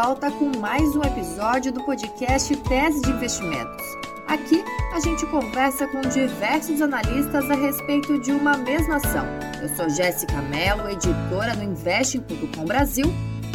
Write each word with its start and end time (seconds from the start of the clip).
volta 0.00 0.30
com 0.30 0.56
mais 0.60 0.94
um 0.94 1.02
episódio 1.02 1.72
do 1.72 1.82
podcast 1.82 2.54
Tese 2.54 3.02
de 3.02 3.10
Investimentos. 3.10 3.82
Aqui 4.28 4.62
a 4.94 5.00
gente 5.00 5.26
conversa 5.26 5.88
com 5.88 6.00
diversos 6.02 6.80
analistas 6.80 7.50
a 7.50 7.56
respeito 7.56 8.16
de 8.20 8.30
uma 8.30 8.56
mesma 8.56 8.98
ação. 8.98 9.26
Eu 9.60 9.68
sou 9.70 9.90
Jéssica 9.90 10.40
Mello, 10.42 10.88
editora 10.88 11.56
no 11.56 11.64
Investing.com 11.64 12.64
Brasil, 12.64 13.06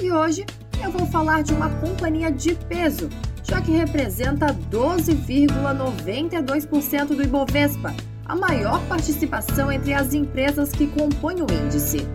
e 0.01 0.11
hoje 0.11 0.45
eu 0.83 0.91
vou 0.91 1.07
falar 1.07 1.43
de 1.43 1.53
uma 1.53 1.69
companhia 1.79 2.29
de 2.29 2.55
peso, 2.55 3.07
já 3.41 3.61
que 3.61 3.71
representa 3.71 4.47
12,92% 4.69 7.15
do 7.15 7.23
Ibovespa, 7.23 7.95
a 8.25 8.35
maior 8.35 8.85
participação 8.89 9.71
entre 9.71 9.93
as 9.93 10.13
empresas 10.13 10.73
que 10.73 10.87
compõem 10.87 11.41
o 11.41 11.47
índice. 11.49 12.05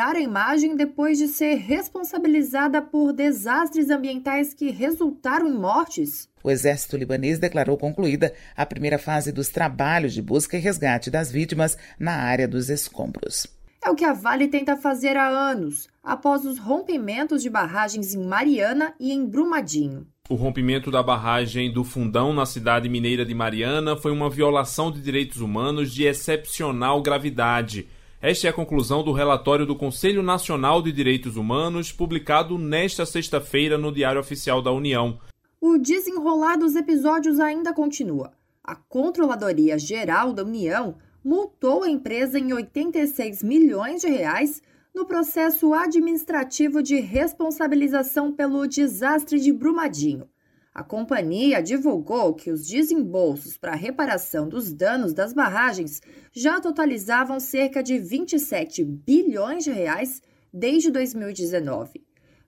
Recuperar 0.00 0.16
a 0.16 0.20
imagem 0.20 0.76
depois 0.76 1.18
de 1.18 1.28
ser 1.28 1.56
responsabilizada 1.56 2.80
por 2.80 3.12
desastres 3.12 3.90
ambientais 3.90 4.54
que 4.54 4.70
resultaram 4.70 5.46
em 5.46 5.58
mortes? 5.58 6.28
O 6.42 6.50
exército 6.50 6.96
libanês 6.96 7.38
declarou 7.38 7.76
concluída 7.76 8.32
a 8.56 8.64
primeira 8.64 8.98
fase 8.98 9.30
dos 9.30 9.48
trabalhos 9.50 10.14
de 10.14 10.22
busca 10.22 10.56
e 10.56 10.60
resgate 10.60 11.10
das 11.10 11.30
vítimas 11.30 11.76
na 11.98 12.12
área 12.12 12.48
dos 12.48 12.70
escombros. 12.70 13.46
É 13.84 13.90
o 13.90 13.94
que 13.94 14.04
a 14.04 14.12
Vale 14.12 14.48
tenta 14.48 14.76
fazer 14.76 15.16
há 15.16 15.28
anos, 15.28 15.88
após 16.02 16.44
os 16.46 16.58
rompimentos 16.58 17.42
de 17.42 17.50
barragens 17.50 18.14
em 18.14 18.24
Mariana 18.24 18.94
e 18.98 19.12
em 19.12 19.26
Brumadinho. 19.26 20.06
O 20.28 20.34
rompimento 20.34 20.90
da 20.90 21.02
barragem 21.02 21.72
do 21.72 21.82
Fundão 21.82 22.32
na 22.32 22.46
cidade 22.46 22.88
mineira 22.88 23.24
de 23.24 23.34
Mariana 23.34 23.96
foi 23.96 24.12
uma 24.12 24.30
violação 24.30 24.90
de 24.90 25.00
direitos 25.00 25.40
humanos 25.40 25.92
de 25.92 26.04
excepcional 26.04 27.02
gravidade 27.02 27.88
esta 28.22 28.46
é 28.46 28.50
a 28.50 28.52
conclusão 28.52 29.02
do 29.02 29.12
relatório 29.12 29.64
do 29.64 29.74
Conselho 29.74 30.22
Nacional 30.22 30.82
de 30.82 30.92
Direitos 30.92 31.36
Humanos, 31.36 31.90
publicado 31.90 32.58
nesta 32.58 33.06
sexta-feira 33.06 33.78
no 33.78 33.90
Diário 33.90 34.20
Oficial 34.20 34.60
da 34.60 34.70
União. 34.70 35.18
O 35.58 35.78
desenrolar 35.78 36.56
dos 36.56 36.76
episódios 36.76 37.40
ainda 37.40 37.72
continua. 37.72 38.32
A 38.62 38.74
Controladoria 38.74 39.78
Geral 39.78 40.34
da 40.34 40.44
União 40.44 40.96
multou 41.24 41.82
a 41.82 41.88
empresa 41.88 42.38
em 42.38 42.52
86 42.52 43.42
milhões 43.42 44.02
de 44.02 44.08
reais 44.08 44.60
no 44.94 45.06
processo 45.06 45.72
administrativo 45.72 46.82
de 46.82 47.00
responsabilização 47.00 48.30
pelo 48.30 48.66
desastre 48.66 49.40
de 49.40 49.50
Brumadinho. 49.50 50.28
A 50.72 50.84
companhia 50.84 51.60
divulgou 51.60 52.32
que 52.32 52.48
os 52.48 52.64
desembolsos 52.64 53.58
para 53.58 53.72
a 53.72 53.76
reparação 53.76 54.48
dos 54.48 54.72
danos 54.72 55.12
das 55.12 55.32
barragens 55.32 56.00
já 56.32 56.60
totalizavam 56.60 57.40
cerca 57.40 57.82
de 57.82 57.98
27 57.98 58.84
bilhões 58.84 59.64
de 59.64 59.72
reais 59.72 60.22
desde 60.52 60.92
2019. 60.92 62.04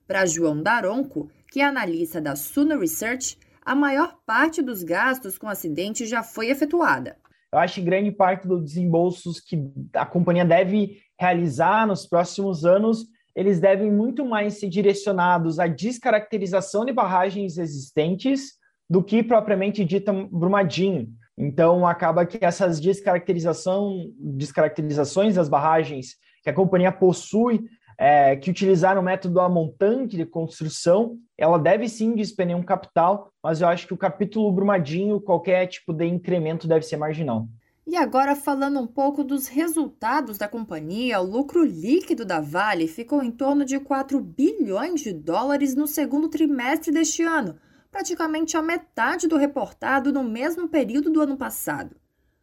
Para 0.07 0.25
João 0.25 0.63
Daronco, 0.63 1.29
que 1.51 1.61
é 1.61 1.65
analista 1.65 2.21
da 2.21 2.37
Suno 2.37 2.79
Research, 2.79 3.37
a 3.61 3.75
maior 3.75 4.17
parte 4.25 4.63
dos 4.63 4.85
gastos 4.85 5.37
com 5.37 5.49
acidente 5.49 6.07
já 6.07 6.23
foi 6.23 6.49
efetuada. 6.49 7.17
Eu 7.53 7.59
acho 7.59 7.75
que 7.75 7.83
grande 7.83 8.13
parte 8.13 8.47
dos 8.47 8.65
desembolsos 8.65 9.41
que 9.41 9.69
a 9.95 10.07
companhia 10.07 10.45
deve 10.45 11.03
realizar 11.19 11.89
nos 11.89 12.07
próximos 12.07 12.65
anos 12.65 13.05
eles 13.35 13.61
devem 13.61 13.91
muito 13.91 14.25
mais 14.25 14.59
ser 14.59 14.69
direcionados 14.69 15.59
à 15.59 15.67
descaracterização 15.67 16.85
de 16.85 16.93
barragens 16.93 17.59
existentes 17.59 18.53
do 18.89 19.03
que 19.03 19.23
propriamente 19.23 19.85
dita 19.85 20.13
Brumadinho. 20.13 21.09
Então, 21.37 21.87
acaba 21.87 22.27
que 22.27 22.45
essas 22.45 22.79
descaracterização, 22.79 24.11
descaracterizações 24.19 25.35
das 25.35 25.49
barragens 25.49 26.17
que 26.43 26.51
a 26.51 26.53
companhia 26.53 26.93
possui, 26.93 27.65
é, 27.99 28.37
que 28.37 28.51
utilizaram 28.51 29.01
o 29.01 29.05
método 29.05 29.41
a 29.41 29.49
montante 29.49 30.17
de 30.17 30.27
construção, 30.27 31.17
ela 31.39 31.59
deve 31.59 31.89
sim 31.89 32.15
despender 32.15 32.57
um 32.57 32.63
capital, 32.63 33.31
mas 33.43 33.61
eu 33.61 33.69
acho 33.69 33.87
que 33.87 33.95
o 33.95 33.99
capítulo 33.99 34.53
Brumadinho, 34.53 35.21
qualquer 35.21 35.67
tipo 35.67 35.93
de 35.93 36.07
incremento 36.07 36.67
deve 36.67 36.85
ser 36.85 36.97
marginal. 36.97 37.47
E 37.85 37.97
agora, 37.97 38.37
falando 38.37 38.79
um 38.79 38.87
pouco 38.87 39.25
dos 39.25 39.49
resultados 39.49 40.39
da 40.39 40.47
companhia, 40.47 41.21
o 41.21 41.27
lucro 41.27 41.65
líquido 41.65 42.25
da 42.25 42.41
Vale 42.41 42.87
ficou 42.87 43.21
em 43.23 43.31
torno 43.31 43.65
de 43.65 43.81
4 43.81 44.21
bilhões 44.21 45.01
de 45.01 45.13
dólares 45.13 45.75
no 45.75 45.89
segundo 45.89 46.29
trimestre 46.29 46.93
deste 46.93 47.25
ano, 47.25 47.59
praticamente 47.91 48.57
a 48.57 48.63
metade 48.63 49.27
do 49.27 49.37
reportado 49.37 50.13
no 50.13 50.23
mesmo 50.23 50.69
período 50.69 51.11
do 51.11 51.21
ano 51.21 51.37
passado. 51.37 51.97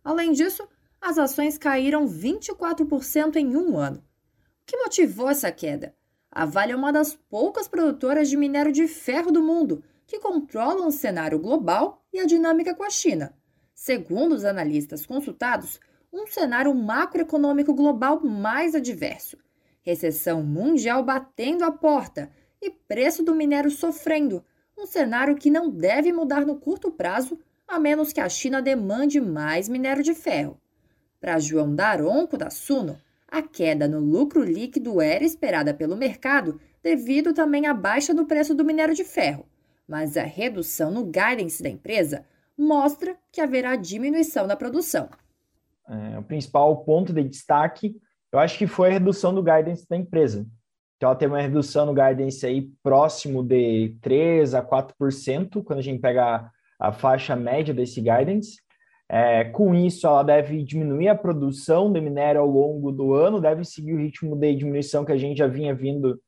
Além 0.03 0.33
disso, 0.33 0.67
as 0.99 1.17
ações 1.17 1.57
caíram 1.57 2.05
24% 2.05 3.37
em 3.37 3.55
um 3.55 3.77
ano. 3.77 3.99
O 3.99 4.65
que 4.65 4.77
motivou 4.77 5.29
essa 5.29 5.49
queda? 5.53 5.95
A 6.29 6.45
Vale 6.45 6.73
é 6.73 6.75
uma 6.75 6.91
das 6.91 7.15
poucas 7.15 7.65
produtoras 7.65 8.29
de 8.29 8.35
minério 8.35 8.73
de 8.73 8.87
ferro 8.89 9.31
do 9.31 9.41
mundo 9.41 9.81
que 10.05 10.19
controlam 10.19 10.87
o 10.87 10.91
cenário 10.91 11.39
global 11.39 12.03
e 12.11 12.19
a 12.19 12.25
dinâmica 12.25 12.75
com 12.75 12.83
a 12.83 12.89
China. 12.89 13.33
Segundo 13.81 14.33
os 14.33 14.43
analistas 14.43 15.05
consultados, 15.05 15.79
um 16.11 16.27
cenário 16.27 16.75
macroeconômico 16.75 17.73
global 17.73 18.19
mais 18.19 18.75
adverso, 18.75 19.37
recessão 19.81 20.43
mundial 20.43 21.01
batendo 21.01 21.63
a 21.63 21.71
porta 21.71 22.29
e 22.61 22.69
preço 22.69 23.23
do 23.23 23.33
minério 23.33 23.71
sofrendo, 23.71 24.43
um 24.77 24.85
cenário 24.85 25.37
que 25.37 25.49
não 25.49 25.69
deve 25.69 26.11
mudar 26.11 26.45
no 26.45 26.57
curto 26.57 26.91
prazo, 26.91 27.39
a 27.65 27.79
menos 27.79 28.11
que 28.11 28.19
a 28.19 28.27
China 28.27 28.61
demande 28.61 29.21
mais 29.21 29.69
minério 29.69 30.03
de 30.03 30.13
ferro. 30.13 30.59
Para 31.17 31.39
João 31.39 31.73
Daronco 31.73 32.37
da 32.37 32.49
Suno, 32.49 32.99
a 33.29 33.41
queda 33.41 33.87
no 33.87 34.01
lucro 34.01 34.43
líquido 34.43 34.99
era 34.99 35.23
esperada 35.23 35.73
pelo 35.73 35.95
mercado 35.95 36.59
devido 36.83 37.33
também 37.33 37.65
à 37.65 37.73
baixa 37.73 38.13
do 38.13 38.25
preço 38.25 38.53
do 38.53 38.65
minério 38.65 38.93
de 38.93 39.05
ferro, 39.05 39.47
mas 39.87 40.17
a 40.17 40.23
redução 40.23 40.91
no 40.91 41.05
guidance 41.05 41.63
da 41.63 41.69
empresa 41.69 42.25
mostra 42.59 43.15
que 43.31 43.39
haverá 43.39 43.75
diminuição 43.75 44.45
da 44.45 44.55
produção. 44.55 45.09
É, 45.87 46.19
o 46.19 46.23
principal 46.23 46.75
ponto 46.83 47.13
de 47.13 47.23
destaque, 47.23 47.95
eu 48.31 48.39
acho 48.39 48.57
que 48.57 48.67
foi 48.67 48.89
a 48.89 48.93
redução 48.93 49.33
do 49.33 49.41
guidance 49.41 49.87
da 49.89 49.95
empresa. 49.95 50.45
Então, 50.97 51.09
ela 51.09 51.17
tem 51.17 51.27
uma 51.29 51.41
redução 51.41 51.85
no 51.85 51.93
guidance 51.93 52.45
aí 52.45 52.69
próximo 52.83 53.41
de 53.41 53.95
3 54.01 54.53
a 54.53 54.61
4%, 54.61 55.63
quando 55.63 55.79
a 55.79 55.81
gente 55.81 56.01
pega 56.01 56.51
a, 56.79 56.89
a 56.89 56.91
faixa 56.91 57.35
média 57.35 57.73
desse 57.73 58.01
guidance. 58.01 58.57
É, 59.07 59.45
com 59.45 59.73
isso, 59.73 60.05
ela 60.05 60.21
deve 60.21 60.61
diminuir 60.61 61.07
a 61.07 61.15
produção 61.15 61.91
de 61.91 62.01
minério 62.01 62.41
ao 62.41 62.47
longo 62.47 62.91
do 62.91 63.13
ano, 63.13 63.41
deve 63.41 63.63
seguir 63.63 63.93
o 63.93 63.97
ritmo 63.97 64.35
de 64.35 64.53
diminuição 64.53 65.05
que 65.05 65.13
a 65.13 65.17
gente 65.17 65.37
já 65.37 65.47
vinha 65.47 65.73
vindo 65.73 66.21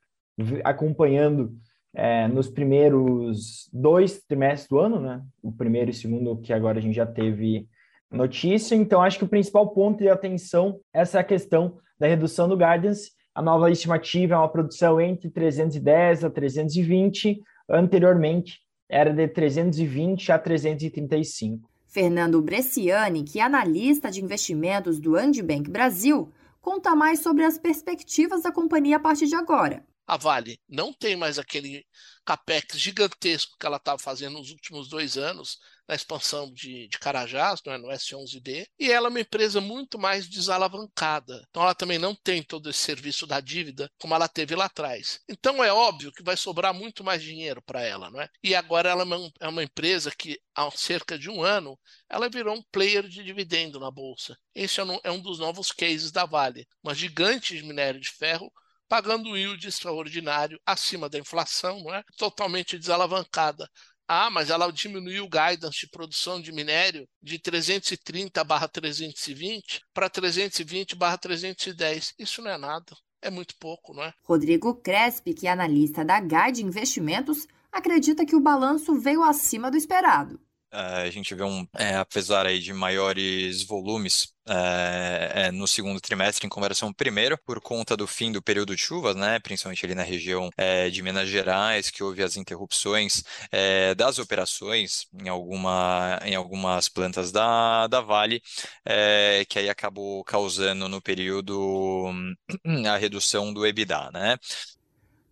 acompanhando 0.64 1.53
é, 1.94 2.28
nos 2.28 2.50
primeiros 2.50 3.69
dois 3.72 4.22
trimestres 4.24 4.69
do 4.69 4.79
ano, 4.79 5.00
né? 5.00 5.22
O 5.41 5.52
primeiro 5.52 5.91
e 5.91 5.94
segundo, 5.94 6.38
que 6.38 6.53
agora 6.53 6.79
a 6.79 6.81
gente 6.81 6.96
já 6.96 7.06
teve 7.06 7.68
notícia. 8.09 8.75
Então, 8.75 9.02
acho 9.02 9.18
que 9.18 9.25
o 9.25 9.29
principal 9.29 9.69
ponto 9.69 10.00
de 10.00 10.09
atenção 10.09 10.79
é 10.94 11.02
essa 11.02 11.24
questão 11.24 11.78
da 12.00 12.07
redução 12.07 12.47
do 12.47 12.57
guidance. 12.57 13.12
A 13.34 13.41
nova 13.41 13.72
estimativa 13.72 14.35
é 14.35 14.38
uma 14.38 14.50
produção 14.50 15.00
entre 15.00 15.29
310 15.29 16.25
a 16.25 16.29
320, 16.29 17.41
anteriormente 17.69 18.59
era 18.90 19.13
de 19.13 19.25
320 19.25 20.34
a 20.34 20.40
335. 20.40 21.69
Fernando 21.88 22.41
Bresciani, 22.41 23.23
que 23.23 23.40
é 23.40 23.44
analista 23.44 24.12
de 24.12 24.22
investimentos 24.22 24.99
do 24.99 25.16
Andibank 25.16 25.70
Brasil, 25.70 26.29
conta 26.61 26.94
mais 26.94 27.20
sobre 27.20 27.46
as 27.46 27.58
perspectivas 27.58 28.44
da 28.44 28.52
companhia 28.52 28.97
a 28.97 28.99
partir 28.99 29.28
de 29.28 29.35
agora 29.35 29.84
a 30.11 30.17
Vale 30.17 30.59
não 30.67 30.91
tem 30.91 31.16
mais 31.16 31.40
aquele 31.40 31.85
capex 32.25 32.78
gigantesco 32.78 33.55
que 33.58 33.66
ela 33.66 33.78
estava 33.78 33.97
fazendo 33.97 34.40
nos 34.40 34.52
últimos 34.52 34.90
dois 34.90 35.17
anos 35.17 35.58
na 35.87 35.96
expansão 35.96 36.52
de, 36.52 36.90
de 36.90 36.99
Carajás, 36.99 37.61
não 37.66 37.72
é, 37.73 37.78
no 37.78 37.87
S11D, 37.87 38.67
e 38.78 38.91
ela 38.91 39.08
é 39.08 39.09
uma 39.09 39.22
empresa 39.22 39.61
muito 39.61 39.97
mais 39.97 40.28
desalavancada. 40.28 41.41
Então 41.49 41.63
ela 41.63 41.73
também 41.73 41.97
não 41.97 42.13
tem 42.13 42.43
todo 42.43 42.69
esse 42.69 42.79
serviço 42.79 43.25
da 43.25 43.40
dívida 43.40 43.90
como 43.97 44.13
ela 44.13 44.28
teve 44.28 44.53
lá 44.53 44.66
atrás. 44.66 45.22
Então 45.29 45.63
é 45.63 45.72
óbvio 45.72 46.11
que 46.11 46.23
vai 46.23 46.35
sobrar 46.35 46.73
muito 46.73 47.05
mais 47.05 47.23
dinheiro 47.23 47.61
para 47.61 47.81
ela, 47.81 48.11
não 48.11 48.19
é? 48.19 48.28
E 48.43 48.53
agora 48.53 48.90
ela 48.90 49.03
é 49.40 49.47
uma 49.47 49.61
é 49.61 49.63
empresa 49.63 50.11
que 50.11 50.37
há 50.53 50.69
cerca 50.72 51.17
de 51.17 51.29
um 51.29 51.41
ano 51.41 51.79
ela 52.09 52.29
virou 52.29 52.53
um 52.55 52.63
player 52.69 53.08
de 53.08 53.23
dividendo 53.23 53.79
na 53.79 53.90
bolsa. 53.90 54.37
Esse 54.53 54.81
é 54.81 54.84
um, 54.84 54.99
é 55.05 55.11
um 55.11 55.22
dos 55.22 55.40
novos 55.40 55.72
cases 55.72 56.11
da 56.11 56.25
Vale, 56.25 56.67
uma 56.84 56.93
gigante 56.93 57.55
de 57.55 57.63
minério 57.63 57.99
de 57.99 58.09
ferro 58.09 58.52
pagando 58.91 59.38
yield 59.38 59.66
extraordinário 59.66 60.59
acima 60.66 61.08
da 61.08 61.17
inflação, 61.17 61.82
não 61.82 61.96
é? 61.96 62.03
totalmente 62.17 62.78
desalavancada. 62.78 63.66
Ah, 64.05 64.29
mas 64.29 64.49
ela 64.49 64.70
diminuiu 64.70 65.23
o 65.23 65.29
guidance 65.29 65.79
de 65.79 65.90
produção 65.90 66.41
de 66.41 66.52
minério 66.52 67.08
de 67.23 67.40
330 67.40 68.43
barra 68.43 68.67
320 68.67 69.79
para 69.93 70.09
320 70.09 70.97
barra 70.97 71.17
310. 71.17 72.16
Isso 72.20 72.41
não 72.41 72.52
é 72.52 72.58
nada. 72.58 72.93
É 73.22 73.29
muito 73.29 73.55
pouco, 73.58 73.93
não 73.93 74.03
é? 74.03 74.11
Rodrigo 74.26 74.76
Crespi, 74.76 75.34
que 75.34 75.47
é 75.47 75.52
analista 75.52 76.03
da 76.03 76.20
Guide 76.20 76.61
Investimentos, 76.61 77.47
acredita 77.72 78.26
que 78.26 78.35
o 78.35 78.41
balanço 78.41 78.99
veio 78.99 79.23
acima 79.23 79.72
do 79.72 79.78
esperado. 79.78 80.37
A 80.72 81.09
gente 81.09 81.35
vê 81.35 81.44
um, 81.44 81.68
é, 81.78 81.96
apesar 81.96 82.46
aí 82.46 82.59
de 82.59 82.72
maiores 82.73 83.64
volumes 83.64 84.34
é, 84.47 85.32
é, 85.47 85.52
no 85.52 85.68
segundo 85.68 86.00
trimestre 86.00 86.46
em 86.46 86.50
comparação 86.50 86.88
ao 86.88 86.94
primeiro, 86.94 87.38
por 87.46 87.62
conta 87.62 87.96
do 87.96 88.08
fim 88.08 88.32
do 88.32 88.41
período 88.41 88.76
de 88.76 88.82
chuvas, 88.82 89.16
né, 89.16 89.40
principalmente 89.40 89.85
ali 89.85 89.94
na 89.94 90.03
região 90.03 90.50
é, 90.58 90.90
de 90.90 91.02
Minas 91.03 91.29
Gerais, 91.29 91.90
que 91.91 92.03
houve 92.03 92.23
as 92.23 92.38
interrupções 92.38 93.23
é, 93.52 93.94
das 93.96 94.18
operações 94.18 95.08
em, 95.14 95.29
alguma, 95.29 96.20
em 96.23 96.35
algumas 96.35 96.88
plantas 96.88 97.32
da, 97.32 97.88
da 97.88 98.02
Vale, 98.02 98.41
é, 98.85 99.46
que 99.47 99.59
aí 99.59 99.70
acabou 99.70 100.23
causando 100.23 100.88
no 100.88 101.02
período 101.02 102.12
a 102.90 102.97
redução 102.97 103.53
do 103.53 103.66
EBITDA, 103.66 104.09
né? 104.12 104.38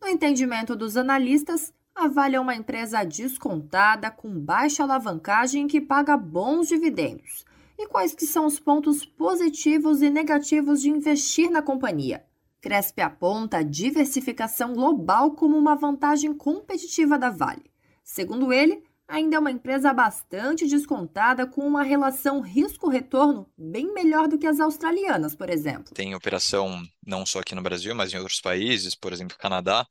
No 0.02 0.08
entendimento 0.08 0.76
dos 0.76 0.96
analistas, 0.96 1.74
a 2.00 2.08
Vale 2.08 2.38
é 2.38 2.40
uma 2.40 2.56
empresa 2.56 3.04
descontada, 3.04 4.10
com 4.10 4.40
baixa 4.40 4.84
alavancagem 4.84 5.68
que 5.68 5.82
paga 5.82 6.16
bons 6.16 6.70
dividendos. 6.70 7.44
E 7.78 7.88
quais 7.88 8.14
que 8.14 8.26
são 8.26 8.46
os 8.46 8.58
pontos 8.58 9.06
positivos 9.06 10.02
e 10.02 10.10
negativos 10.10 10.82
de 10.82 10.90
investir 10.90 11.52
na 11.52 11.62
companhia? 11.62 12.24
Crespe 12.62 13.02
aponta 13.02 13.58
a 13.58 13.64
diversificação 13.64 14.74
global 14.74 15.32
como 15.32 15.58
uma 15.58 15.76
vantagem 15.76 16.34
competitiva 16.34 17.20
da 17.20 17.30
Vale. 17.30 17.70
Segundo 18.02 18.54
ele, 18.54 18.82
ainda 19.06 19.36
é 19.36 19.40
uma 19.40 19.52
empresa 19.52 19.92
bastante 19.92 20.68
descontada 20.68 21.46
com 21.46 21.68
uma 21.68 21.84
relação 21.84 22.40
risco-retorno 22.40 23.46
bem 23.58 23.94
melhor 23.94 24.28
do 24.28 24.38
que 24.38 24.48
as 24.48 24.62
australianas, 24.62 25.36
por 25.36 25.50
exemplo. 25.50 25.94
Tem 25.94 26.16
operação 26.16 26.82
não 27.10 27.26
só 27.26 27.40
aqui 27.40 27.56
no 27.56 27.62
Brasil, 27.62 27.94
mas 27.96 28.14
em 28.14 28.18
outros 28.18 28.40
países, 28.40 28.96
por 28.96 29.12
exemplo, 29.12 29.38
Canadá, 29.38 29.86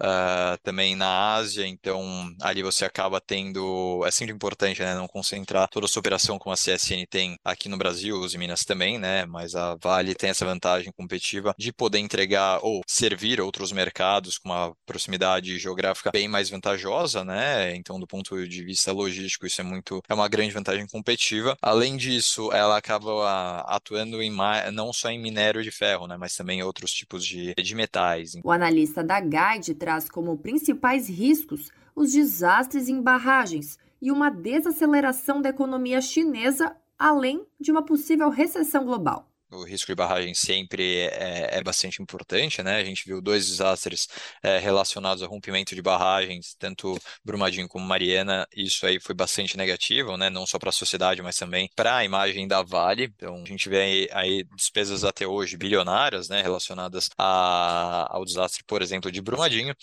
uh, 0.00 0.58
também 0.62 0.96
na 0.96 1.34
Ásia, 1.34 1.66
então 1.66 2.02
ali 2.40 2.62
você 2.62 2.84
acaba 2.84 3.20
tendo, 3.20 4.02
é 4.06 4.10
sempre 4.10 4.34
importante, 4.34 4.80
né, 4.82 4.94
não 4.94 5.06
concentrar 5.06 5.68
toda 5.68 5.86
a 5.86 5.88
sua 5.88 6.00
operação 6.00 6.38
como 6.38 6.52
a 6.52 6.56
CSN 6.56 7.06
tem 7.08 7.36
aqui 7.44 7.68
no 7.68 7.76
Brasil, 7.76 8.18
os 8.18 8.34
Minas 8.34 8.64
também, 8.64 8.98
né, 8.98 9.26
mas 9.26 9.54
a 9.54 9.76
Vale 9.76 10.14
tem 10.14 10.30
essa 10.30 10.44
vantagem 10.44 10.92
competitiva 10.92 11.54
de 11.58 11.72
poder 11.72 11.98
entregar 11.98 12.60
ou 12.62 12.80
servir 12.86 13.40
outros 13.40 13.72
mercados 13.72 14.38
com 14.38 14.48
uma 14.48 14.74
proximidade 14.86 15.58
geográfica 15.58 16.10
bem 16.10 16.28
mais 16.28 16.48
vantajosa, 16.50 17.24
né, 17.24 17.76
então 17.76 18.00
do 18.00 18.06
ponto 18.06 18.46
de 18.48 18.64
vista 18.64 18.92
logístico 18.92 19.46
isso 19.46 19.60
é 19.60 19.64
muito, 19.64 20.00
é 20.08 20.14
uma 20.14 20.28
grande 20.28 20.52
vantagem 20.52 20.86
competitiva. 20.86 21.56
Além 21.60 21.96
disso, 21.96 22.50
ela 22.52 22.76
acaba 22.76 23.60
atuando 23.66 24.22
em 24.22 24.32
não 24.72 24.92
só 24.92 25.10
em 25.10 25.20
minério 25.20 25.62
de 25.62 25.70
ferro, 25.70 26.06
né, 26.06 26.16
mas 26.16 26.34
também 26.34 26.61
outros 26.64 26.92
tipos 26.92 27.24
de, 27.24 27.54
de 27.54 27.74
metais. 27.74 28.32
O 28.44 28.50
analista 28.50 29.02
da 29.02 29.20
Guide 29.20 29.74
traz 29.74 30.08
como 30.08 30.38
principais 30.38 31.08
riscos 31.08 31.70
os 31.94 32.12
desastres 32.12 32.88
em 32.88 33.00
barragens 33.00 33.78
e 34.00 34.10
uma 34.10 34.30
desaceleração 34.30 35.40
da 35.40 35.50
economia 35.50 36.00
chinesa, 36.00 36.76
além 36.98 37.46
de 37.60 37.70
uma 37.70 37.84
possível 37.84 38.30
recessão 38.30 38.84
global 38.84 39.31
o 39.52 39.64
risco 39.64 39.86
de 39.86 39.94
barragem 39.94 40.34
sempre 40.34 40.98
é, 41.08 41.58
é, 41.58 41.62
bastante 41.62 42.02
importante, 42.02 42.62
né? 42.62 42.76
A 42.76 42.84
gente 42.84 43.04
viu 43.06 43.20
dois 43.20 43.48
desastres 43.48 44.08
é, 44.42 44.58
relacionados 44.58 45.22
ao 45.22 45.28
rompimento 45.28 45.74
de 45.74 45.82
barragens, 45.82 46.54
tanto 46.58 46.98
Brumadinho 47.24 47.68
como 47.68 47.84
Mariana, 47.86 48.46
isso 48.56 48.86
aí 48.86 48.98
foi 49.00 49.14
bastante 49.14 49.56
negativo, 49.56 50.16
né? 50.16 50.30
Não 50.30 50.46
só 50.46 50.58
para 50.58 50.70
a 50.70 50.72
sociedade, 50.72 51.22
mas 51.22 51.36
também 51.36 51.68
para 51.76 51.96
a 51.96 52.04
imagem 52.04 52.46
da 52.48 52.62
Vale. 52.62 53.04
Então, 53.16 53.42
a 53.42 53.46
gente 53.46 53.68
vê 53.68 53.80
aí, 53.80 54.08
aí 54.12 54.44
despesas 54.56 55.04
até 55.04 55.26
hoje 55.26 55.56
bilionárias, 55.56 56.28
né? 56.28 56.42
Relacionadas 56.42 57.08
a, 57.18 58.06
ao 58.10 58.24
desastre, 58.24 58.64
por 58.64 58.82
exemplo, 58.82 59.10
de 59.12 59.20
Brumadinho. 59.20 59.74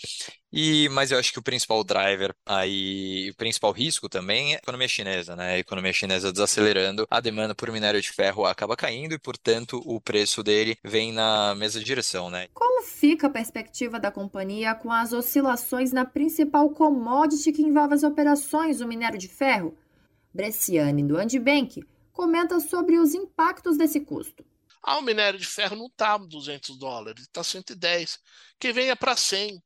E, 0.51 0.90
mas 0.90 1.12
eu 1.12 1.19
acho 1.19 1.31
que 1.31 1.40
o 1.40 1.44
principal 1.44 1.84
driver 1.84 2.34
aí, 2.46 3.30
o 3.30 3.36
principal 3.36 3.72
risco 3.72 4.10
também 4.10 4.54
é 4.54 4.56
a 4.56 4.60
economia 4.60 4.88
chinesa, 4.88 5.36
né? 5.36 5.54
A 5.54 5.60
economia 5.60 5.94
chinesa 5.94 6.31
desacelerando, 6.31 7.06
a 7.10 7.19
demanda 7.19 7.54
por 7.54 7.72
minério 7.72 8.01
de 8.01 8.12
ferro 8.12 8.46
acaba 8.46 8.75
caindo 8.75 9.13
e, 9.13 9.19
portanto, 9.19 9.81
o 9.86 10.01
preço 10.01 10.42
dele 10.42 10.75
vem 10.84 11.13
na 11.13 11.54
mesma 11.54 11.84
direção, 11.84 12.30
né? 12.31 12.48
Como 12.54 12.84
fica 12.84 13.28
a 13.28 13.30
perspectiva 13.30 14.00
da 14.00 14.12
companhia 14.12 14.74
com 14.74 14.92
as 14.92 15.13
oscilações 15.13 15.92
na 15.92 16.04
principal 16.04 16.69
commodity 16.72 17.52
que 17.52 17.62
envolve 17.62 17.94
as 17.94 18.04
operações, 18.04 18.81
o 18.81 18.88
minério 18.88 19.19
de 19.19 19.28
ferro? 19.28 19.78
Bresciani, 20.34 21.04
do 21.04 21.18
Andibank, 21.18 21.84
comenta 22.12 22.60
sobre 22.60 22.98
os 22.98 23.13
impactos 23.13 23.78
desse 23.78 24.00
custo. 24.00 24.44
Ah, 24.81 24.98
o 24.98 25.02
minério 25.02 25.38
de 25.38 25.45
ferro 25.45 25.75
não 25.75 25.88
está 25.88 26.18
200 26.18 26.78
dólares, 26.78 27.24
está 27.24 27.44
110. 27.44 28.19
Que 28.57 28.72
venha 28.72 28.95
para 28.95 29.16
100 29.16 29.62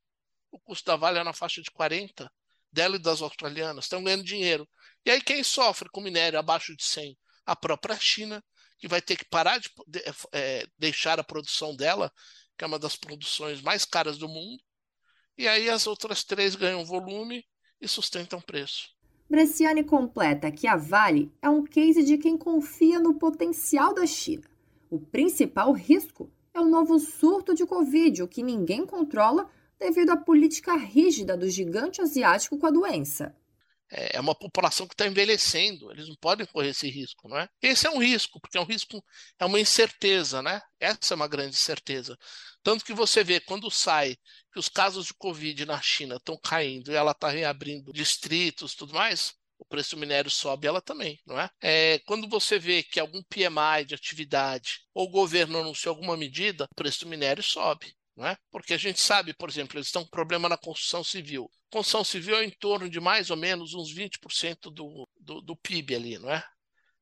o 0.54 0.60
custo 0.60 0.86
da 0.86 0.96
Vale 0.96 1.18
é 1.18 1.24
na 1.24 1.34
faixa 1.34 1.62
de 1.62 1.72
40, 1.72 2.32
dela 2.72 2.96
e 2.96 3.00
das 3.00 3.22
australianas, 3.22 3.86
estão 3.86 4.04
ganhando 4.04 4.24
dinheiro. 4.24 4.70
E 5.04 5.10
aí 5.10 5.20
quem 5.20 5.44
sofre 5.44 5.90
com 5.90 6.00
minério 6.00 6.40
abaixo 6.40 6.76
de 6.76 6.84
100? 6.84 7.18
A 7.46 7.56
própria 7.56 7.98
China, 8.00 8.42
que 8.78 8.88
vai 8.88 9.02
ter 9.02 9.18
que 9.18 9.26
parar 9.26 9.60
de 9.60 9.70
é, 10.32 10.66
deixar 10.78 11.20
a 11.20 11.24
produção 11.24 11.76
dela, 11.76 12.12
que 12.58 12.64
é 12.64 12.68
uma 12.68 12.80
das 12.80 12.96
produções 12.96 13.62
mais 13.62 13.84
caras 13.84 14.18
do 14.18 14.30
mundo, 14.30 14.62
e 15.38 15.48
aí 15.48 15.70
as 15.70 15.88
outras 15.88 16.24
três 16.24 16.56
ganham 16.56 16.86
volume 16.86 17.44
e 17.82 17.88
sustentam 17.88 18.40
preço. 18.40 18.90
Bresciani 19.28 19.84
completa 19.84 20.52
que 20.52 20.68
a 20.68 20.78
Vale 20.78 21.34
é 21.42 21.50
um 21.50 21.64
case 21.64 22.04
de 22.04 22.20
quem 22.20 22.38
confia 22.38 23.00
no 23.00 23.16
potencial 23.16 23.94
da 23.94 24.06
China. 24.06 24.44
O 24.92 25.00
principal 25.00 25.72
risco 25.72 26.32
é 26.54 26.62
o 26.62 26.70
novo 26.70 27.00
surto 27.00 27.56
de 27.56 27.66
Covid, 27.66 28.22
o 28.22 28.28
que 28.28 28.44
ninguém 28.44 28.86
controla 28.86 29.50
devido 29.84 30.12
à 30.12 30.18
política 30.18 30.76
rígida 30.76 31.36
do 31.36 31.50
gigante 31.50 32.02
asiático 32.02 32.58
com 32.58 32.66
a 32.66 32.72
doença. 32.72 33.36
É, 33.92 34.18
é 34.18 34.20
uma 34.20 34.34
população 34.34 34.88
que 34.88 34.94
está 34.94 35.06
envelhecendo, 35.06 35.92
eles 35.92 36.08
não 36.08 36.16
podem 36.16 36.46
correr 36.48 36.70
esse 36.70 36.90
risco, 36.90 37.28
não 37.28 37.38
é? 37.38 37.50
Esse 37.62 37.86
é 37.86 37.90
um 37.90 38.00
risco, 38.00 38.40
porque 38.40 38.58
é 38.58 38.62
um 38.62 38.66
risco, 38.66 39.04
é 39.38 39.46
uma 39.46 39.60
incerteza, 39.60 40.42
né? 40.42 40.62
Essa 40.80 41.14
é 41.14 41.16
uma 41.16 41.28
grande 41.28 41.58
certeza. 41.58 42.18
Tanto 42.64 42.86
que 42.86 42.94
você 42.94 43.24
vê 43.24 43.42
quando 43.42 43.70
sai 43.70 44.16
que 44.54 44.60
os 44.60 44.70
casos 44.70 45.08
de 45.08 45.14
Covid 45.16 45.66
na 45.66 45.82
China 45.82 46.16
estão 46.16 46.40
caindo 46.42 46.92
e 46.92 46.96
ela 46.96 47.12
está 47.12 47.30
reabrindo 47.30 47.92
distritos 47.92 48.74
tudo 48.74 48.94
mais, 48.94 49.34
o 49.60 49.66
preço 49.66 49.96
do 49.96 50.00
minério 50.00 50.32
sobe 50.32 50.66
ela 50.66 50.82
também, 50.82 51.20
não 51.26 51.40
é? 51.40 51.50
é? 51.62 52.00
Quando 52.06 52.28
você 52.28 52.58
vê 52.58 52.84
que 52.84 53.00
algum 53.00 53.22
PMI 53.24 53.86
de 53.86 53.96
atividade 53.96 54.80
ou 54.94 55.08
o 55.08 55.12
governo 55.12 55.60
anunciou 55.60 55.94
alguma 55.94 56.16
medida, 56.16 56.68
o 56.72 56.76
preço 56.76 57.02
do 57.02 57.10
minério 57.10 57.44
sobe. 57.44 57.94
É? 58.20 58.38
Porque 58.52 58.76
a 58.76 58.78
gente 58.78 59.02
sabe, 59.02 59.34
por 59.34 59.50
exemplo, 59.50 59.78
eles 59.78 59.88
estão 59.88 60.04
com 60.04 60.10
problema 60.10 60.48
na 60.48 60.56
construção 60.56 61.04
civil. 61.04 61.50
Construção 61.72 62.04
civil 62.04 62.36
é 62.38 62.46
em 62.46 62.52
torno 62.52 62.88
de 62.88 63.00
mais 63.00 63.32
ou 63.32 63.38
menos 63.38 63.74
uns 63.74 63.92
20% 63.92 64.72
do, 64.72 65.10
do, 65.20 65.42
do 65.42 65.56
PIB 65.56 65.96
ali, 65.96 66.20
não 66.20 66.30
é? 66.30 66.44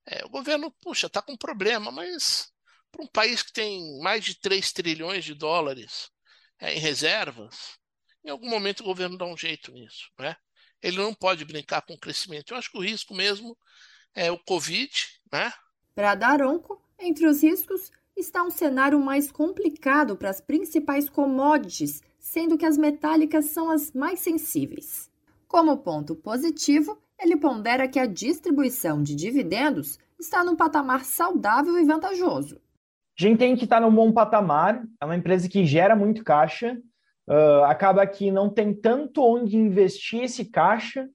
é 0.06 0.24
o 0.26 0.30
governo, 0.30 0.72
puxa, 0.82 1.08
está 1.08 1.22
com 1.22 1.36
problema, 1.36 1.92
mas 1.92 2.50
para 2.90 3.04
um 3.04 3.08
país 3.08 3.44
que 3.44 3.52
tem 3.52 4.00
mais 4.00 4.24
de 4.24 4.40
3 4.40 4.72
trilhões 4.72 5.26
de 5.26 5.34
dólares 5.34 6.10
é, 6.60 6.76
em 6.76 6.80
reservas, 6.80 7.78
em 8.24 8.30
algum 8.30 8.50
momento 8.50 8.80
o 8.80 8.86
governo 8.86 9.18
dá 9.18 9.26
um 9.26 9.38
jeito 9.38 9.72
nisso. 9.72 10.10
Não 10.18 10.26
é? 10.26 10.38
Ele 10.82 10.98
não 10.98 11.14
pode 11.14 11.44
brincar 11.44 11.82
com 11.82 11.94
o 11.94 12.00
crescimento. 12.00 12.54
Eu 12.54 12.58
acho 12.58 12.72
que 12.72 12.78
o 12.78 12.84
risco 12.84 13.14
mesmo 13.14 13.58
é 14.16 14.32
o 14.32 14.40
Covid. 14.40 14.92
Né? 15.32 15.52
Para 15.94 16.16
Daronco, 16.16 16.82
entre 16.98 17.28
os 17.28 17.44
riscos 17.44 17.92
está 18.16 18.44
um 18.44 18.50
cenário 18.50 19.00
mais 19.00 19.32
complicado 19.32 20.16
para 20.16 20.30
as 20.30 20.42
principais 20.42 21.10
commodities, 21.10 22.02
sendo 22.20 22.58
que 22.58 22.66
as 22.66 22.78
metálicas 22.78 23.46
são 23.46 23.70
as 23.70 23.92
mais 23.92 24.20
sensíveis. 24.20 25.10
Como 25.48 25.78
ponto 25.78 26.16
positivo, 26.16 26.98
ele 27.20 27.38
pondera 27.38 27.88
que 27.88 28.00
a 28.00 28.06
distribuição 28.06 29.02
de 29.02 29.16
dividendos 29.16 30.00
está 30.20 30.44
num 30.44 30.56
patamar 30.56 31.04
saudável 31.04 31.78
e 31.78 31.86
vantajoso. 31.86 32.60
Gente 33.18 33.40
tem 33.40 33.56
que 33.56 33.66
estar 33.66 33.80
num 33.80 33.94
bom 33.94 34.12
patamar, 34.12 34.84
é 35.00 35.06
uma 35.06 35.16
empresa 35.16 35.50
que 35.50 35.66
gera 35.66 35.96
muito 35.96 36.24
caixa, 36.24 36.80
uh, 37.28 37.64
acaba 37.66 38.06
que 38.08 38.32
não 38.32 38.50
tem 38.50 38.74
tanto 38.74 39.22
onde 39.22 39.58
investir 39.58 40.24
esse 40.24 40.46
caixa, 40.46 41.10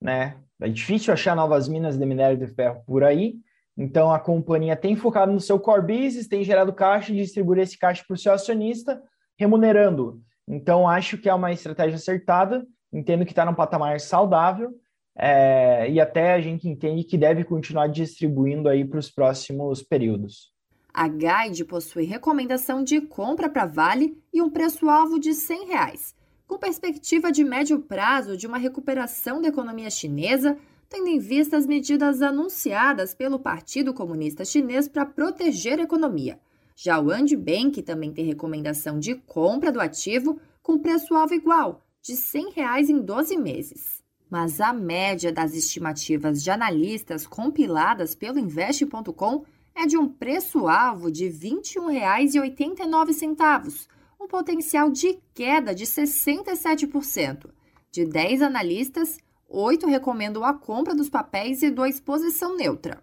né? 0.00 0.36
É 0.60 0.68
difícil 0.68 1.12
achar 1.12 1.34
novas 1.34 1.68
minas 1.68 1.98
de 1.98 2.06
minério 2.06 2.36
de 2.36 2.46
ferro 2.46 2.82
por 2.86 3.02
aí, 3.02 3.34
então, 3.76 4.12
a 4.12 4.18
companhia 4.18 4.76
tem 4.76 4.94
focado 4.94 5.32
no 5.32 5.40
seu 5.40 5.58
core 5.58 5.82
business, 5.82 6.28
tem 6.28 6.44
gerado 6.44 6.72
caixa 6.72 7.12
e 7.12 7.16
distribuído 7.16 7.62
esse 7.62 7.78
caixa 7.78 8.04
para 8.06 8.14
o 8.14 8.18
seu 8.18 8.32
acionista, 8.32 9.02
remunerando. 9.38 10.20
Então, 10.46 10.88
acho 10.88 11.16
que 11.16 11.28
é 11.28 11.34
uma 11.34 11.52
estratégia 11.52 11.96
acertada, 11.96 12.66
entendo 12.92 13.24
que 13.24 13.32
está 13.32 13.44
num 13.44 13.54
patamar 13.54 13.98
saudável 14.00 14.70
é, 15.16 15.90
e 15.90 16.00
até 16.00 16.34
a 16.34 16.40
gente 16.40 16.68
entende 16.68 17.04
que 17.04 17.16
deve 17.16 17.44
continuar 17.44 17.86
distribuindo 17.88 18.68
aí 18.68 18.84
para 18.84 18.98
os 18.98 19.10
próximos 19.10 19.82
períodos. 19.82 20.52
A 20.92 21.06
Guide 21.06 21.64
possui 21.64 22.04
recomendação 22.04 22.82
de 22.82 23.00
compra 23.00 23.48
para 23.48 23.64
Vale 23.64 24.18
e 24.32 24.42
um 24.42 24.50
preço-alvo 24.50 25.20
de 25.20 25.34
100 25.34 25.68
reais, 25.68 26.14
com 26.46 26.58
perspectiva 26.58 27.30
de 27.30 27.44
médio 27.44 27.80
prazo 27.80 28.36
de 28.36 28.46
uma 28.46 28.58
recuperação 28.58 29.40
da 29.40 29.48
economia 29.48 29.88
chinesa 29.88 30.58
tendo 30.90 31.06
em 31.06 31.20
vista 31.20 31.56
as 31.56 31.66
medidas 31.66 32.20
anunciadas 32.20 33.14
pelo 33.14 33.38
Partido 33.38 33.94
Comunista 33.94 34.44
Chinês 34.44 34.88
para 34.88 35.06
proteger 35.06 35.78
a 35.78 35.84
economia. 35.84 36.40
Já 36.74 37.00
o 37.00 37.10
Andibank 37.10 37.80
também 37.82 38.12
tem 38.12 38.24
recomendação 38.24 38.98
de 38.98 39.14
compra 39.14 39.70
do 39.70 39.80
ativo 39.80 40.40
com 40.60 40.78
preço-alvo 40.78 41.32
igual, 41.32 41.86
de 42.02 42.16
100 42.16 42.50
reais 42.50 42.90
em 42.90 43.00
12 43.00 43.36
meses. 43.36 44.00
mas 44.30 44.60
a 44.60 44.72
média 44.72 45.32
das 45.32 45.54
estimativas 45.54 46.42
de 46.42 46.50
analistas 46.50 47.26
compiladas 47.26 48.14
pelo 48.14 48.38
Investe.com 48.38 49.44
é 49.74 49.86
de 49.86 49.98
um 49.98 50.08
preço-alvo 50.08 51.10
de 51.10 51.26
R$ 51.26 51.32
21,89, 51.32 53.88
um 54.20 54.28
potencial 54.28 54.90
de 54.90 55.18
queda 55.34 55.74
de 55.74 55.84
67%. 55.84 57.50
De 57.90 58.04
10 58.04 58.42
analistas, 58.42 59.18
8 59.52 59.88
recomendam 59.88 60.44
a 60.44 60.54
compra 60.54 60.94
dos 60.94 61.10
papéis 61.10 61.60
e 61.62 61.70
2 61.70 61.98
posição 62.00 62.56
neutra. 62.56 63.02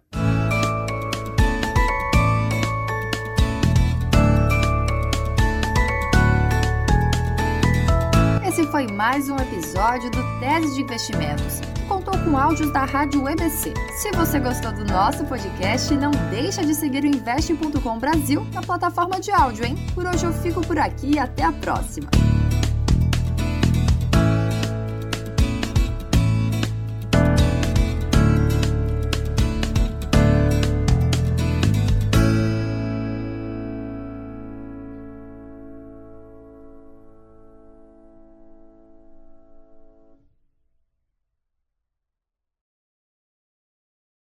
Esse 8.48 8.66
foi 8.72 8.88
mais 8.88 9.30
um 9.30 9.36
episódio 9.36 10.10
do 10.10 10.24
Tese 10.40 10.74
de 10.74 10.82
Investimentos. 10.82 11.60
Contou 11.86 12.18
com 12.24 12.38
áudios 12.38 12.72
da 12.72 12.86
Rádio 12.86 13.28
EBC. 13.28 13.74
Se 13.98 14.12
você 14.12 14.40
gostou 14.40 14.72
do 14.72 14.86
nosso 14.86 15.26
podcast, 15.26 15.94
não 15.96 16.12
deixa 16.30 16.66
de 16.66 16.74
seguir 16.74 17.04
o 17.04 17.08
Investe.com 17.08 18.00
Brasil 18.00 18.48
na 18.54 18.62
plataforma 18.62 19.20
de 19.20 19.32
áudio, 19.32 19.66
hein? 19.66 19.76
Por 19.94 20.06
hoje 20.06 20.26
eu 20.26 20.34
fico 20.34 20.66
por 20.66 20.80
aqui 20.80 21.16
e 21.16 21.20
até 21.20 21.44
a 21.44 21.52
próxima. 21.52 22.10